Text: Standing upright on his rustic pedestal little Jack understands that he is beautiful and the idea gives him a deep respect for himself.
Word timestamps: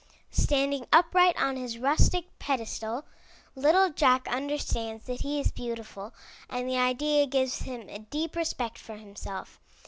Standing 0.31 0.87
upright 0.91 1.39
on 1.39 1.57
his 1.57 1.77
rustic 1.77 2.25
pedestal 2.39 3.05
little 3.55 3.91
Jack 3.91 4.27
understands 4.27 5.05
that 5.05 5.21
he 5.21 5.39
is 5.39 5.51
beautiful 5.51 6.11
and 6.49 6.67
the 6.67 6.75
idea 6.79 7.27
gives 7.27 7.59
him 7.59 7.87
a 7.87 7.99
deep 7.99 8.35
respect 8.35 8.79
for 8.79 8.95
himself. 8.97 9.59